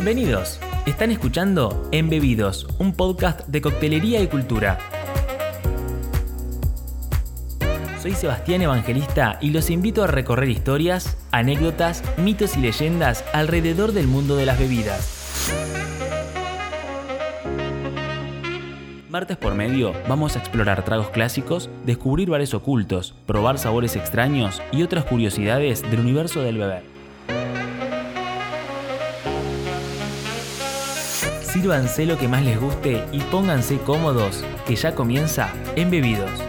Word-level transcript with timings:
Bienvenidos. 0.00 0.60
Están 0.86 1.10
escuchando 1.10 1.88
Embebidos, 1.90 2.68
un 2.78 2.92
podcast 2.92 3.40
de 3.48 3.60
coctelería 3.60 4.22
y 4.22 4.28
cultura. 4.28 4.78
Soy 8.00 8.12
Sebastián 8.12 8.62
Evangelista 8.62 9.38
y 9.40 9.50
los 9.50 9.70
invito 9.70 10.04
a 10.04 10.06
recorrer 10.06 10.50
historias, 10.50 11.18
anécdotas, 11.32 12.04
mitos 12.16 12.56
y 12.56 12.60
leyendas 12.60 13.24
alrededor 13.32 13.90
del 13.90 14.06
mundo 14.06 14.36
de 14.36 14.46
las 14.46 14.60
bebidas. 14.60 15.50
Martes 19.10 19.36
por 19.36 19.56
medio 19.56 19.94
vamos 20.08 20.36
a 20.36 20.38
explorar 20.38 20.84
tragos 20.84 21.10
clásicos, 21.10 21.70
descubrir 21.84 22.30
bares 22.30 22.54
ocultos, 22.54 23.16
probar 23.26 23.58
sabores 23.58 23.96
extraños 23.96 24.62
y 24.70 24.84
otras 24.84 25.06
curiosidades 25.06 25.82
del 25.82 25.98
universo 25.98 26.40
del 26.40 26.58
beber. 26.58 26.97
Sírvanse 31.52 32.04
lo 32.04 32.18
que 32.18 32.28
más 32.28 32.44
les 32.44 32.60
guste 32.60 33.02
y 33.10 33.20
pónganse 33.20 33.78
cómodos, 33.78 34.44
que 34.66 34.76
ya 34.76 34.94
comienza 34.94 35.50
Embebidos. 35.76 36.47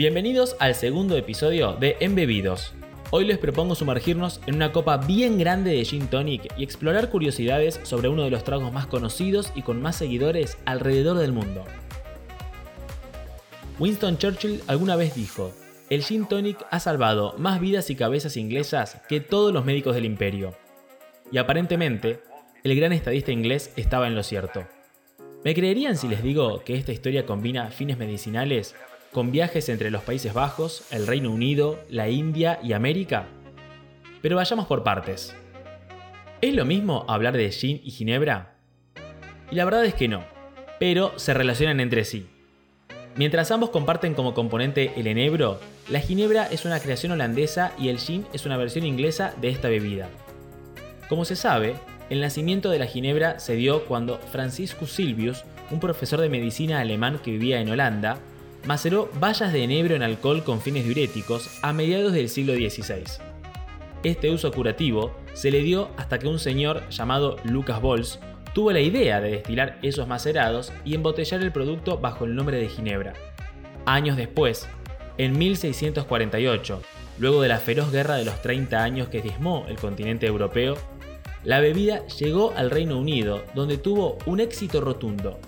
Bienvenidos 0.00 0.56
al 0.60 0.74
segundo 0.74 1.14
episodio 1.14 1.74
de 1.74 1.98
Embebidos. 2.00 2.72
Hoy 3.10 3.26
les 3.26 3.36
propongo 3.36 3.74
sumergirnos 3.74 4.40
en 4.46 4.54
una 4.54 4.72
copa 4.72 4.96
bien 4.96 5.36
grande 5.36 5.72
de 5.72 5.84
gin 5.84 6.08
tonic 6.08 6.50
y 6.56 6.64
explorar 6.64 7.10
curiosidades 7.10 7.78
sobre 7.82 8.08
uno 8.08 8.22
de 8.22 8.30
los 8.30 8.42
tragos 8.42 8.72
más 8.72 8.86
conocidos 8.86 9.52
y 9.54 9.60
con 9.60 9.82
más 9.82 9.96
seguidores 9.96 10.56
alrededor 10.64 11.18
del 11.18 11.32
mundo. 11.32 11.66
Winston 13.78 14.16
Churchill 14.16 14.62
alguna 14.68 14.96
vez 14.96 15.14
dijo, 15.14 15.52
el 15.90 16.02
gin 16.02 16.26
tonic 16.26 16.56
ha 16.70 16.80
salvado 16.80 17.34
más 17.36 17.60
vidas 17.60 17.90
y 17.90 17.94
cabezas 17.94 18.38
inglesas 18.38 19.02
que 19.06 19.20
todos 19.20 19.52
los 19.52 19.66
médicos 19.66 19.94
del 19.94 20.06
imperio. 20.06 20.56
Y 21.30 21.36
aparentemente, 21.36 22.22
el 22.64 22.74
gran 22.74 22.94
estadista 22.94 23.32
inglés 23.32 23.74
estaba 23.76 24.06
en 24.06 24.14
lo 24.14 24.22
cierto. 24.22 24.66
¿Me 25.44 25.54
creerían 25.54 25.98
si 25.98 26.08
les 26.08 26.22
digo 26.22 26.64
que 26.64 26.76
esta 26.76 26.92
historia 26.92 27.26
combina 27.26 27.70
fines 27.70 27.98
medicinales 27.98 28.74
con 29.12 29.32
viajes 29.32 29.68
entre 29.68 29.90
los 29.90 30.02
Países 30.02 30.32
Bajos, 30.32 30.84
el 30.90 31.06
Reino 31.06 31.30
Unido, 31.30 31.80
la 31.88 32.08
India 32.08 32.60
y 32.62 32.72
América? 32.72 33.26
Pero 34.22 34.36
vayamos 34.36 34.66
por 34.66 34.84
partes. 34.84 35.34
¿Es 36.40 36.54
lo 36.54 36.64
mismo 36.64 37.04
hablar 37.08 37.36
de 37.36 37.50
gin 37.50 37.80
y 37.82 37.90
ginebra? 37.90 38.54
Y 39.50 39.56
la 39.56 39.64
verdad 39.64 39.84
es 39.84 39.94
que 39.94 40.08
no, 40.08 40.24
pero 40.78 41.18
se 41.18 41.34
relacionan 41.34 41.80
entre 41.80 42.04
sí. 42.04 42.28
Mientras 43.16 43.50
ambos 43.50 43.70
comparten 43.70 44.14
como 44.14 44.34
componente 44.34 44.92
el 44.96 45.08
enebro, 45.08 45.58
la 45.88 46.00
ginebra 46.00 46.46
es 46.46 46.64
una 46.64 46.78
creación 46.78 47.12
holandesa 47.12 47.72
y 47.76 47.88
el 47.88 47.98
gin 47.98 48.24
es 48.32 48.46
una 48.46 48.56
versión 48.56 48.86
inglesa 48.86 49.34
de 49.40 49.48
esta 49.48 49.68
bebida. 49.68 50.08
Como 51.08 51.24
se 51.24 51.34
sabe, 51.34 51.74
el 52.10 52.20
nacimiento 52.20 52.70
de 52.70 52.78
la 52.78 52.86
ginebra 52.86 53.40
se 53.40 53.56
dio 53.56 53.84
cuando 53.86 54.18
Franciscus 54.18 54.92
Silvius, 54.92 55.44
un 55.72 55.80
profesor 55.80 56.20
de 56.20 56.28
medicina 56.28 56.80
alemán 56.80 57.20
que 57.22 57.32
vivía 57.32 57.60
en 57.60 57.70
Holanda, 57.70 58.18
maceró 58.66 59.10
bayas 59.18 59.52
de 59.52 59.64
enebro 59.64 59.94
en 59.94 60.02
alcohol 60.02 60.44
con 60.44 60.60
fines 60.60 60.84
diuréticos 60.84 61.58
a 61.62 61.72
mediados 61.72 62.12
del 62.12 62.28
siglo 62.28 62.54
XVI. 62.54 63.04
Este 64.02 64.30
uso 64.30 64.50
curativo 64.52 65.14
se 65.34 65.50
le 65.50 65.60
dio 65.62 65.90
hasta 65.96 66.18
que 66.18 66.28
un 66.28 66.38
señor 66.38 66.88
llamado 66.88 67.36
Lucas 67.44 67.80
Bols 67.80 68.20
tuvo 68.54 68.72
la 68.72 68.80
idea 68.80 69.20
de 69.20 69.30
destilar 69.30 69.78
esos 69.82 70.08
macerados 70.08 70.72
y 70.84 70.94
embotellar 70.94 71.42
el 71.42 71.52
producto 71.52 71.98
bajo 71.98 72.24
el 72.24 72.34
nombre 72.34 72.58
de 72.58 72.68
Ginebra. 72.68 73.12
Años 73.86 74.16
después, 74.16 74.68
en 75.18 75.38
1648, 75.38 76.82
luego 77.18 77.42
de 77.42 77.48
la 77.48 77.58
feroz 77.58 77.92
guerra 77.92 78.16
de 78.16 78.24
los 78.24 78.40
30 78.42 78.82
años 78.82 79.08
que 79.08 79.22
diezmó 79.22 79.66
el 79.68 79.76
continente 79.76 80.26
europeo, 80.26 80.76
la 81.44 81.60
bebida 81.60 82.06
llegó 82.06 82.52
al 82.56 82.70
Reino 82.70 82.98
Unido, 82.98 83.42
donde 83.54 83.78
tuvo 83.78 84.18
un 84.26 84.40
éxito 84.40 84.80
rotundo, 84.80 85.38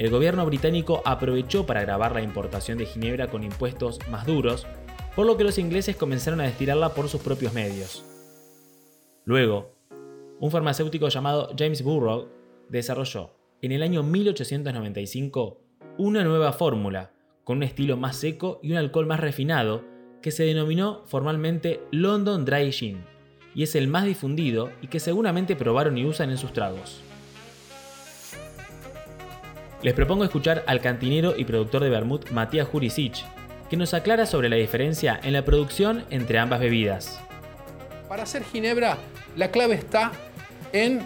el 0.00 0.08
gobierno 0.08 0.46
británico 0.46 1.02
aprovechó 1.04 1.66
para 1.66 1.82
grabar 1.82 2.14
la 2.14 2.22
importación 2.22 2.78
de 2.78 2.86
Ginebra 2.86 3.26
con 3.26 3.44
impuestos 3.44 3.98
más 4.08 4.24
duros, 4.24 4.66
por 5.14 5.26
lo 5.26 5.36
que 5.36 5.44
los 5.44 5.58
ingleses 5.58 5.94
comenzaron 5.94 6.40
a 6.40 6.44
destilarla 6.44 6.94
por 6.94 7.10
sus 7.10 7.20
propios 7.20 7.52
medios. 7.52 8.02
Luego, 9.26 9.76
un 10.40 10.50
farmacéutico 10.50 11.10
llamado 11.10 11.50
James 11.54 11.82
Burrough 11.82 12.28
desarrolló 12.70 13.34
en 13.60 13.72
el 13.72 13.82
año 13.82 14.02
1895 14.02 15.60
una 15.98 16.24
nueva 16.24 16.54
fórmula 16.54 17.12
con 17.44 17.58
un 17.58 17.64
estilo 17.64 17.98
más 17.98 18.16
seco 18.16 18.58
y 18.62 18.72
un 18.72 18.78
alcohol 18.78 19.04
más 19.04 19.20
refinado 19.20 19.84
que 20.22 20.30
se 20.30 20.44
denominó 20.44 21.02
formalmente 21.04 21.82
London 21.90 22.46
Dry 22.46 22.72
Gin 22.72 23.04
y 23.54 23.64
es 23.64 23.74
el 23.74 23.86
más 23.86 24.06
difundido 24.06 24.70
y 24.80 24.86
que 24.86 24.98
seguramente 24.98 25.56
probaron 25.56 25.98
y 25.98 26.06
usan 26.06 26.30
en 26.30 26.38
sus 26.38 26.54
tragos. 26.54 27.02
Les 29.82 29.94
propongo 29.94 30.24
escuchar 30.24 30.62
al 30.66 30.82
cantinero 30.82 31.34
y 31.38 31.46
productor 31.46 31.82
de 31.82 31.88
vermut 31.88 32.30
Matías 32.30 32.68
Jurisic, 32.68 33.24
que 33.70 33.78
nos 33.78 33.94
aclara 33.94 34.26
sobre 34.26 34.50
la 34.50 34.56
diferencia 34.56 35.18
en 35.22 35.32
la 35.32 35.42
producción 35.42 36.04
entre 36.10 36.38
ambas 36.38 36.60
bebidas. 36.60 37.18
Para 38.06 38.24
hacer 38.24 38.44
ginebra, 38.44 38.98
la 39.36 39.50
clave 39.50 39.76
está 39.76 40.12
en 40.74 41.00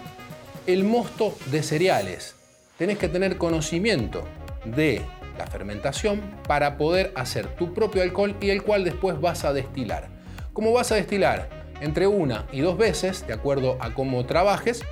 el 0.67 0.83
mosto 0.83 1.37
de 1.51 1.63
cereales. 1.63 2.35
Tenés 2.77 2.97
que 2.97 3.07
tener 3.07 3.37
conocimiento 3.37 4.25
de 4.65 5.01
la 5.37 5.47
fermentación 5.47 6.21
para 6.45 6.77
poder 6.77 7.13
hacer 7.15 7.47
tu 7.55 7.73
propio 7.73 8.01
alcohol 8.01 8.35
y 8.41 8.49
el 8.49 8.61
cual 8.61 8.83
después 8.83 9.21
vas 9.21 9.45
a 9.45 9.53
destilar. 9.53 10.09
¿Cómo 10.51 10.73
vas 10.73 10.91
a 10.91 10.95
destilar? 10.95 11.49
Entre 11.79 12.07
una 12.07 12.45
y 12.51 12.59
dos 12.59 12.77
veces, 12.77 13.25
de 13.25 13.33
acuerdo 13.33 13.77
a 13.79 13.93
cómo 13.93 14.25
trabajes, 14.25 14.83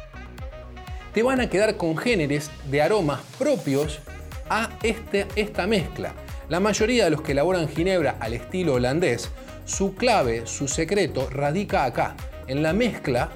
te 1.14 1.24
van 1.24 1.42
a 1.42 1.50
quedar 1.50 1.78
congéneres 1.78 2.50
de 2.70 2.82
aromas 2.82 3.22
propios 3.38 4.00
a 4.50 4.70
este, 4.84 5.28
esta 5.36 5.68
mezcla. 5.68 6.14
La 6.50 6.60
mayoría 6.60 7.06
de 7.06 7.12
los 7.12 7.22
que 7.22 7.32
elaboran 7.32 7.70
ginebra 7.70 8.18
al 8.20 8.34
estilo 8.34 8.74
holandés, 8.74 9.30
su 9.66 9.96
clave, 9.96 10.46
su 10.46 10.68
secreto 10.68 11.30
radica 11.30 11.86
acá, 11.86 12.16
en 12.48 12.62
la 12.62 12.74
mezcla 12.74 13.32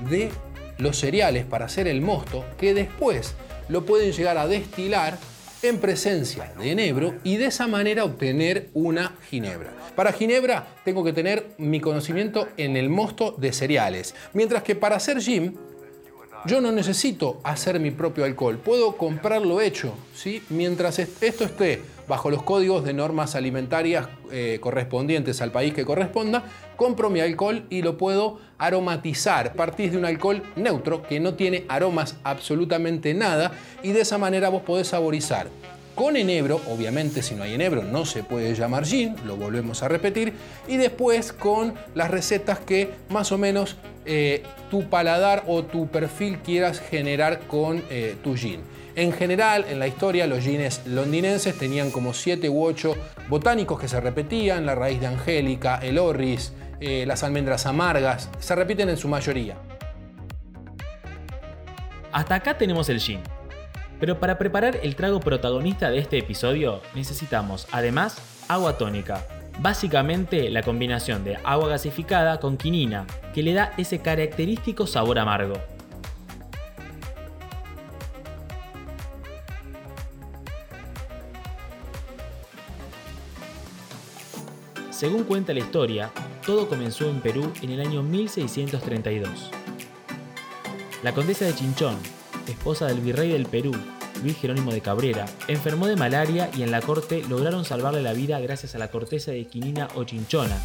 de 0.00 0.30
los 0.78 0.98
cereales 0.98 1.44
para 1.44 1.66
hacer 1.66 1.86
el 1.86 2.00
mosto, 2.00 2.44
que 2.58 2.74
después 2.74 3.34
lo 3.68 3.84
pueden 3.84 4.12
llegar 4.12 4.38
a 4.38 4.48
destilar 4.48 5.18
en 5.62 5.78
presencia 5.78 6.52
de 6.58 6.70
enebro 6.70 7.14
y 7.24 7.36
de 7.36 7.46
esa 7.46 7.66
manera 7.66 8.04
obtener 8.04 8.68
una 8.74 9.16
ginebra. 9.28 9.70
Para 9.96 10.12
ginebra 10.12 10.66
tengo 10.84 11.02
que 11.04 11.12
tener 11.12 11.46
mi 11.58 11.80
conocimiento 11.80 12.48
en 12.56 12.76
el 12.76 12.88
mosto 12.88 13.32
de 13.32 13.52
cereales, 13.52 14.14
mientras 14.32 14.62
que 14.62 14.76
para 14.76 14.96
hacer 14.96 15.20
gin 15.20 15.58
yo 16.44 16.60
no 16.60 16.72
necesito 16.72 17.40
hacer 17.42 17.80
mi 17.80 17.90
propio 17.90 18.24
alcohol, 18.24 18.58
puedo 18.58 18.96
comprarlo 18.96 19.60
hecho, 19.60 19.94
¿sí? 20.14 20.42
Mientras 20.50 20.98
esto 20.98 21.44
esté 21.44 21.82
bajo 22.06 22.30
los 22.30 22.42
códigos 22.42 22.84
de 22.84 22.94
normas 22.94 23.34
alimentarias 23.34 24.08
eh, 24.30 24.58
correspondientes 24.60 25.42
al 25.42 25.52
país 25.52 25.74
que 25.74 25.84
corresponda, 25.84 26.44
compro 26.76 27.10
mi 27.10 27.20
alcohol 27.20 27.66
y 27.68 27.82
lo 27.82 27.98
puedo 27.98 28.38
aromatizar. 28.56 29.54
Partís 29.54 29.92
de 29.92 29.98
un 29.98 30.04
alcohol 30.04 30.42
neutro 30.56 31.02
que 31.02 31.20
no 31.20 31.34
tiene 31.34 31.64
aromas 31.68 32.16
absolutamente 32.24 33.12
nada 33.14 33.52
y 33.82 33.92
de 33.92 34.00
esa 34.00 34.16
manera 34.16 34.48
vos 34.48 34.62
podés 34.62 34.88
saborizar 34.88 35.48
con 35.98 36.16
enebro, 36.16 36.60
obviamente 36.68 37.22
si 37.24 37.34
no 37.34 37.42
hay 37.42 37.54
enebro 37.54 37.82
no 37.82 38.06
se 38.06 38.22
puede 38.22 38.54
llamar 38.54 38.86
gin, 38.86 39.16
lo 39.26 39.36
volvemos 39.36 39.82
a 39.82 39.88
repetir, 39.88 40.32
y 40.68 40.76
después 40.76 41.32
con 41.32 41.74
las 41.96 42.08
recetas 42.08 42.60
que 42.60 42.92
más 43.08 43.32
o 43.32 43.36
menos 43.36 43.74
eh, 44.06 44.44
tu 44.70 44.88
paladar 44.88 45.42
o 45.48 45.64
tu 45.64 45.88
perfil 45.88 46.38
quieras 46.38 46.78
generar 46.78 47.40
con 47.48 47.82
eh, 47.90 48.14
tu 48.22 48.36
gin. 48.36 48.60
En 48.94 49.12
general, 49.12 49.64
en 49.68 49.80
la 49.80 49.88
historia, 49.88 50.28
los 50.28 50.44
gines 50.44 50.82
londinenses 50.86 51.58
tenían 51.58 51.90
como 51.90 52.14
7 52.14 52.48
u 52.48 52.64
8 52.64 52.94
botánicos 53.28 53.80
que 53.80 53.88
se 53.88 54.00
repetían, 54.00 54.66
la 54.66 54.76
raíz 54.76 55.00
de 55.00 55.08
angélica, 55.08 55.80
el 55.82 55.98
orris, 55.98 56.52
eh, 56.78 57.06
las 57.08 57.24
almendras 57.24 57.66
amargas, 57.66 58.30
se 58.38 58.54
repiten 58.54 58.88
en 58.88 58.98
su 58.98 59.08
mayoría. 59.08 59.56
Hasta 62.12 62.36
acá 62.36 62.56
tenemos 62.56 62.88
el 62.88 63.00
gin. 63.00 63.20
Pero 64.00 64.20
para 64.20 64.38
preparar 64.38 64.78
el 64.82 64.94
trago 64.96 65.20
protagonista 65.20 65.90
de 65.90 65.98
este 65.98 66.18
episodio 66.18 66.80
necesitamos, 66.94 67.66
además, 67.72 68.18
agua 68.48 68.78
tónica. 68.78 69.26
Básicamente 69.60 70.50
la 70.50 70.62
combinación 70.62 71.24
de 71.24 71.36
agua 71.42 71.68
gasificada 71.68 72.38
con 72.38 72.56
quinina, 72.56 73.06
que 73.34 73.42
le 73.42 73.54
da 73.54 73.72
ese 73.76 73.98
característico 73.98 74.86
sabor 74.86 75.18
amargo. 75.18 75.54
Según 84.90 85.24
cuenta 85.24 85.52
la 85.52 85.60
historia, 85.60 86.10
todo 86.44 86.68
comenzó 86.68 87.08
en 87.08 87.20
Perú 87.20 87.52
en 87.62 87.70
el 87.70 87.80
año 87.80 88.02
1632. 88.02 89.50
La 91.04 91.14
condesa 91.14 91.44
de 91.44 91.54
Chinchón, 91.54 91.96
esposa 92.52 92.86
del 92.86 93.00
virrey 93.00 93.30
del 93.30 93.46
Perú, 93.46 93.72
Luis 94.22 94.36
Jerónimo 94.36 94.72
de 94.72 94.80
Cabrera, 94.80 95.26
enfermó 95.46 95.86
de 95.86 95.96
malaria 95.96 96.50
y 96.56 96.62
en 96.62 96.70
la 96.70 96.80
corte 96.80 97.22
lograron 97.28 97.64
salvarle 97.64 98.02
la 98.02 98.12
vida 98.12 98.40
gracias 98.40 98.74
a 98.74 98.78
la 98.78 98.90
corteza 98.90 99.30
de 99.30 99.46
quinina 99.46 99.88
o 99.94 100.04
chinchona, 100.04 100.56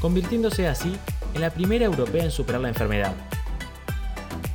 convirtiéndose 0.00 0.66
así 0.66 0.92
en 1.34 1.40
la 1.40 1.50
primera 1.50 1.84
europea 1.84 2.24
en 2.24 2.30
superar 2.30 2.60
la 2.60 2.68
enfermedad. 2.68 3.14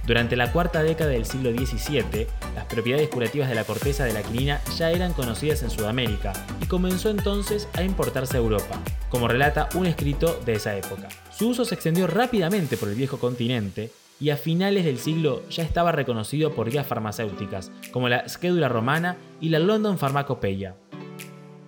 Durante 0.07 0.37
la 0.37 0.53
cuarta 0.53 0.83
década 0.83 1.09
del 1.09 1.25
siglo 1.25 1.51
XVII, 1.51 2.27
las 2.55 2.65
propiedades 2.65 3.09
curativas 3.09 3.49
de 3.49 3.55
la 3.55 3.65
corteza 3.65 4.05
de 4.05 4.13
la 4.13 4.23
quinina 4.23 4.61
ya 4.77 4.89
eran 4.89 5.11
conocidas 5.11 5.63
en 5.63 5.69
Sudamérica 5.69 6.31
y 6.61 6.65
comenzó 6.65 7.09
entonces 7.09 7.67
a 7.73 7.83
importarse 7.83 8.37
a 8.37 8.39
Europa, 8.39 8.79
como 9.09 9.27
relata 9.27 9.67
un 9.75 9.85
escrito 9.85 10.39
de 10.45 10.53
esa 10.53 10.77
época. 10.77 11.09
Su 11.29 11.49
uso 11.49 11.65
se 11.65 11.75
extendió 11.75 12.07
rápidamente 12.07 12.77
por 12.77 12.87
el 12.87 12.95
viejo 12.95 13.19
continente 13.19 13.91
y 14.19 14.31
a 14.31 14.37
finales 14.37 14.85
del 14.85 14.97
siglo 14.97 15.43
ya 15.49 15.63
estaba 15.63 15.91
reconocido 15.91 16.53
por 16.53 16.69
guías 16.69 16.87
farmacéuticas, 16.87 17.71
como 17.91 18.09
la 18.09 18.27
Schedula 18.27 18.69
Romana 18.69 19.17
y 19.39 19.49
la 19.49 19.59
London 19.59 19.97
Pharmacopeia. 19.97 20.75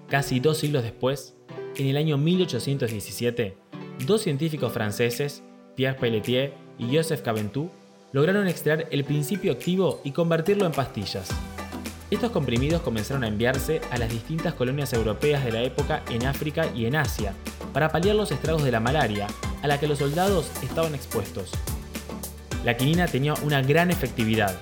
Casi 0.08 0.40
dos 0.40 0.58
siglos 0.58 0.84
después, 0.84 1.36
en 1.76 1.88
el 1.88 1.98
año 1.98 2.18
1817, 2.18 3.56
dos 4.06 4.22
científicos 4.22 4.74
franceses, 4.74 5.44
Pierre 5.76 6.00
Pelletier 6.00 6.54
y 6.78 6.96
Joseph 6.96 7.22
Caventou, 7.22 7.70
lograron 8.12 8.48
extraer 8.48 8.88
el 8.92 9.04
principio 9.04 9.52
activo 9.52 10.02
y 10.04 10.12
convertirlo 10.12 10.66
en 10.66 10.72
pastillas. 10.72 11.30
Estos 12.10 12.32
comprimidos 12.32 12.82
comenzaron 12.82 13.24
a 13.24 13.28
enviarse 13.28 13.82
a 13.92 14.00
las 14.00 14.10
distintas 14.10 14.56
colonias 14.56 14.94
europeas 14.94 15.46
de 15.46 15.52
la 15.52 15.62
época 15.62 16.04
en 16.10 16.26
África 16.26 16.68
y 16.76 16.86
en 16.86 16.96
Asia, 16.96 17.36
para 17.72 17.90
paliar 17.90 18.16
los 18.16 18.32
estragos 18.32 18.64
de 18.64 18.72
la 18.72 18.80
malaria 18.80 19.28
a 19.62 19.68
la 19.68 19.80
que 19.80 19.88
los 19.88 20.00
soldados 20.00 20.50
estaban 20.64 20.96
expuestos. 20.96 21.52
La 22.64 22.76
quinina 22.76 23.08
tenía 23.08 23.36
una 23.44 23.62
gran 23.62 23.90
efectividad, 23.90 24.54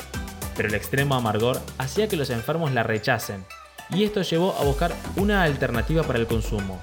pero 0.55 0.69
el 0.69 0.75
extremo 0.75 1.15
amargor 1.15 1.59
hacía 1.77 2.07
que 2.07 2.15
los 2.15 2.29
enfermos 2.29 2.71
la 2.71 2.83
rechacen, 2.83 3.43
y 3.89 4.03
esto 4.03 4.21
llevó 4.21 4.55
a 4.59 4.63
buscar 4.63 4.93
una 5.15 5.43
alternativa 5.43 6.03
para 6.03 6.19
el 6.19 6.27
consumo. 6.27 6.79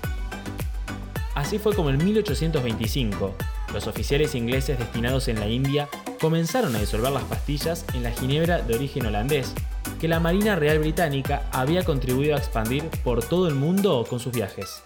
Así 1.34 1.58
fue 1.58 1.74
como 1.74 1.90
en 1.90 2.04
1825, 2.04 3.34
los 3.72 3.86
oficiales 3.86 4.34
ingleses 4.34 4.78
destinados 4.78 5.28
en 5.28 5.38
la 5.38 5.48
India 5.48 5.88
comenzaron 6.20 6.74
a 6.74 6.80
disolver 6.80 7.12
las 7.12 7.24
pastillas 7.24 7.84
en 7.94 8.02
la 8.02 8.12
ginebra 8.12 8.62
de 8.62 8.74
origen 8.74 9.06
holandés, 9.06 9.52
que 10.00 10.08
la 10.08 10.20
Marina 10.20 10.56
Real 10.56 10.78
Británica 10.78 11.42
había 11.52 11.84
contribuido 11.84 12.34
a 12.34 12.38
expandir 12.38 12.84
por 13.02 13.24
todo 13.24 13.48
el 13.48 13.54
mundo 13.54 14.04
con 14.08 14.20
sus 14.20 14.32
viajes. 14.32 14.82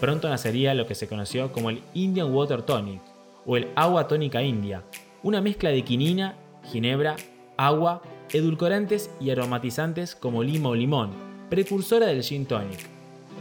Pronto 0.00 0.28
nacería 0.28 0.74
lo 0.74 0.86
que 0.86 0.94
se 0.94 1.08
conoció 1.08 1.52
como 1.52 1.70
el 1.70 1.82
Indian 1.94 2.32
Water 2.32 2.62
Tonic, 2.62 3.02
o 3.46 3.56
el 3.56 3.68
agua 3.74 4.06
tónica 4.06 4.42
india, 4.42 4.82
una 5.22 5.40
mezcla 5.40 5.70
de 5.70 5.82
quinina, 5.82 6.36
ginebra, 6.64 7.16
agua, 7.56 8.02
edulcorantes 8.32 9.10
y 9.20 9.30
aromatizantes 9.30 10.14
como 10.14 10.42
lima 10.42 10.70
o 10.70 10.74
limón, 10.74 11.10
precursora 11.50 12.06
del 12.06 12.22
gin 12.22 12.46
tonic. 12.46 12.80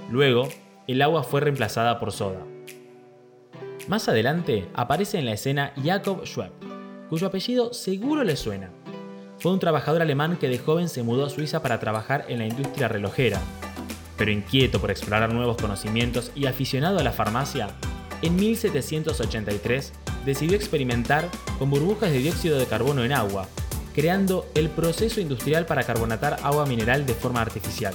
Luego, 0.10 0.50
el 0.88 1.02
agua 1.02 1.24
fue 1.24 1.42
reemplazada 1.42 2.00
por 2.00 2.12
soda. 2.12 2.44
Más 3.88 4.10
adelante 4.10 4.68
aparece 4.74 5.20
en 5.20 5.26
la 5.26 5.34
escena 5.34 5.74
Jakob 5.84 6.26
Schwepp, 6.26 6.52
cuyo 7.10 7.28
apellido 7.28 7.74
seguro 7.74 8.24
le 8.24 8.36
suena. 8.36 8.72
Fue 9.40 9.52
un 9.54 9.60
trabajador 9.60 10.02
alemán 10.02 10.38
que 10.38 10.50
de 10.50 10.60
joven 10.60 10.90
se 10.90 11.02
mudó 11.02 11.26
a 11.26 11.30
Suiza 11.30 11.62
para 11.62 11.80
trabajar 11.80 12.26
en 12.28 12.40
la 12.40 12.46
industria 12.46 12.88
relojera. 12.88 13.40
Pero 14.18 14.32
inquieto 14.32 14.82
por 14.82 14.92
explorar 14.92 15.34
nuevos 15.34 15.58
conocimientos 15.58 16.32
y 16.36 16.46
aficionado 16.46 17.00
a 17.00 17.04
la 17.04 17.14
farmacia, 17.14 17.70
en 18.22 18.36
1783 18.36 19.94
decidió 20.26 20.56
experimentar 20.56 21.30
con 21.58 21.70
burbujas 21.70 22.12
de 22.12 22.20
dióxido 22.20 22.58
de 22.58 22.66
carbono 22.66 23.04
en 23.04 23.14
agua, 23.14 23.48
creando 23.94 24.46
el 24.56 24.70
proceso 24.70 25.20
industrial 25.22 25.66
para 25.66 25.84
carbonatar 25.84 26.38
agua 26.44 26.66
mineral 26.66 27.06
de 27.06 27.14
forma 27.14 27.42
artificial. 27.42 27.94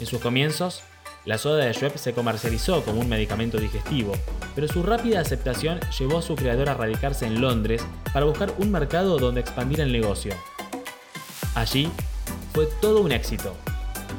En 0.00 0.06
sus 0.06 0.20
comienzos, 0.20 0.82
la 1.24 1.38
soda 1.38 1.64
de 1.64 1.74
Schweppes 1.74 2.00
se 2.00 2.12
comercializó 2.12 2.84
como 2.84 3.00
un 3.00 3.08
medicamento 3.08 3.58
digestivo, 3.58 4.12
pero 4.54 4.68
su 4.68 4.82
rápida 4.82 5.20
aceptación 5.20 5.80
llevó 5.98 6.18
a 6.18 6.22
su 6.22 6.36
creador 6.36 6.68
a 6.68 6.74
radicarse 6.74 7.26
en 7.26 7.40
Londres 7.40 7.84
para 8.12 8.26
buscar 8.26 8.54
un 8.58 8.70
mercado 8.70 9.18
donde 9.18 9.40
expandir 9.40 9.80
el 9.80 9.90
negocio. 9.90 10.34
Allí 11.54 11.90
fue 12.52 12.68
todo 12.80 13.00
un 13.00 13.10
éxito. 13.10 13.56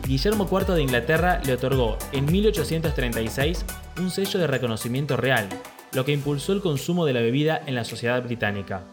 Guillermo 0.06 0.50
IV 0.52 0.74
de 0.74 0.82
Inglaterra 0.82 1.42
le 1.46 1.54
otorgó 1.54 1.98
en 2.12 2.26
1836 2.26 3.66
un 4.00 4.12
sello 4.12 4.40
de 4.40 4.48
reconocimiento 4.48 5.16
real, 5.18 5.48
lo 5.98 6.06
que 6.06 6.12
impulsó 6.12 6.54
el 6.54 6.62
consumo 6.62 7.08
de 7.08 7.14
la 7.14 7.22
bebida 7.22 7.60
en 7.66 7.74
la 7.74 7.84
sociedad 7.84 8.22
británica. 8.22 8.84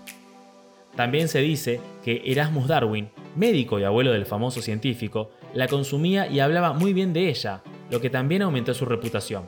También 0.96 1.28
se 1.28 1.40
dice 1.40 1.78
que 2.02 2.22
Erasmus 2.24 2.66
Darwin, 2.66 3.10
médico 3.36 3.78
y 3.78 3.84
abuelo 3.84 4.10
del 4.10 4.24
famoso 4.24 4.62
científico, 4.62 5.30
la 5.52 5.68
consumía 5.68 6.26
y 6.28 6.40
hablaba 6.40 6.72
muy 6.72 6.94
bien 6.94 7.12
de 7.12 7.28
ella, 7.28 7.62
lo 7.90 8.00
que 8.00 8.08
también 8.08 8.40
aumentó 8.40 8.72
su 8.72 8.86
reputación. 8.86 9.44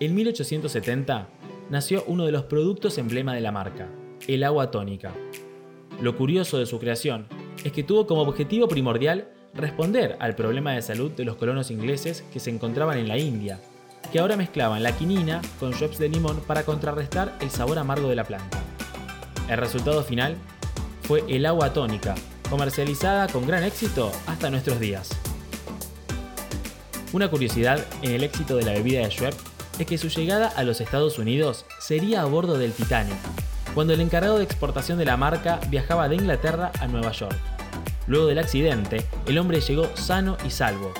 En 0.00 0.16
1870 0.16 1.28
nació 1.70 2.02
uno 2.08 2.26
de 2.26 2.32
los 2.32 2.42
productos 2.46 2.98
emblema 2.98 3.32
de 3.32 3.40
la 3.40 3.52
marca, 3.52 3.86
el 4.26 4.42
agua 4.42 4.72
tónica. 4.72 5.12
Lo 6.02 6.16
curioso 6.16 6.58
de 6.58 6.66
su 6.66 6.80
creación 6.80 7.28
es 7.62 7.70
que 7.70 7.84
tuvo 7.84 8.08
como 8.08 8.22
objetivo 8.22 8.66
primordial 8.66 9.28
responder 9.54 10.16
al 10.18 10.34
problema 10.34 10.72
de 10.72 10.82
salud 10.82 11.12
de 11.12 11.24
los 11.24 11.36
colonos 11.36 11.70
ingleses 11.70 12.24
que 12.32 12.40
se 12.40 12.50
encontraban 12.50 12.98
en 12.98 13.06
la 13.06 13.16
India 13.16 13.60
que 14.06 14.18
ahora 14.18 14.36
mezclaban 14.36 14.82
la 14.82 14.92
quinina 14.92 15.40
con 15.58 15.72
shops 15.72 15.98
de 15.98 16.08
limón 16.08 16.40
para 16.46 16.64
contrarrestar 16.64 17.36
el 17.40 17.50
sabor 17.50 17.78
amargo 17.78 18.08
de 18.08 18.16
la 18.16 18.24
planta. 18.24 18.58
El 19.48 19.58
resultado 19.58 20.02
final 20.02 20.36
fue 21.02 21.24
el 21.28 21.46
agua 21.46 21.72
tónica, 21.72 22.14
comercializada 22.50 23.28
con 23.28 23.46
gran 23.46 23.62
éxito 23.62 24.10
hasta 24.26 24.50
nuestros 24.50 24.80
días. 24.80 25.10
Una 27.12 27.28
curiosidad 27.28 27.84
en 28.02 28.10
el 28.10 28.24
éxito 28.24 28.56
de 28.56 28.64
la 28.64 28.72
bebida 28.72 29.00
de 29.00 29.10
Schweppes 29.10 29.38
es 29.78 29.86
que 29.86 29.98
su 29.98 30.08
llegada 30.08 30.48
a 30.48 30.64
los 30.64 30.80
Estados 30.80 31.18
Unidos 31.18 31.64
sería 31.80 32.22
a 32.22 32.24
bordo 32.24 32.58
del 32.58 32.72
Titanic, 32.72 33.16
cuando 33.74 33.92
el 33.92 34.00
encargado 34.00 34.38
de 34.38 34.44
exportación 34.44 34.98
de 34.98 35.04
la 35.04 35.16
marca 35.16 35.60
viajaba 35.68 36.08
de 36.08 36.16
Inglaterra 36.16 36.72
a 36.80 36.86
Nueva 36.86 37.12
York. 37.12 37.36
Luego 38.06 38.26
del 38.26 38.38
accidente, 38.38 39.06
el 39.26 39.38
hombre 39.38 39.60
llegó 39.60 39.94
sano 39.96 40.36
y 40.44 40.50
salvo, 40.50 40.92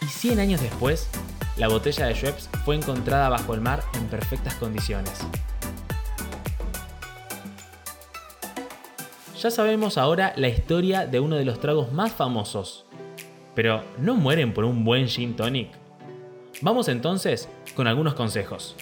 y 0.00 0.06
100 0.06 0.40
años 0.40 0.60
después 0.60 1.08
la 1.56 1.68
botella 1.68 2.06
de 2.06 2.14
Schweppes 2.14 2.50
fue 2.64 2.76
encontrada 2.76 3.28
bajo 3.28 3.54
el 3.54 3.60
mar 3.60 3.82
en 3.94 4.06
perfectas 4.06 4.54
condiciones. 4.56 5.26
Ya 9.40 9.50
sabemos 9.50 9.96
ahora 9.96 10.32
la 10.36 10.48
historia 10.48 11.06
de 11.06 11.20
uno 11.20 11.36
de 11.36 11.44
los 11.44 11.60
tragos 11.60 11.92
más 11.92 12.12
famosos. 12.12 12.84
Pero 13.54 13.82
¿no 13.98 14.14
mueren 14.14 14.52
por 14.52 14.64
un 14.64 14.84
buen 14.84 15.08
gin 15.08 15.34
tonic? 15.34 15.70
Vamos 16.60 16.88
entonces 16.88 17.48
con 17.74 17.86
algunos 17.86 18.14
consejos. 18.14 18.76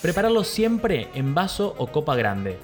Prepararlo 0.00 0.42
siempre 0.42 1.08
en 1.14 1.34
vaso 1.34 1.74
o 1.78 1.86
copa 1.86 2.16
grande. 2.16 2.58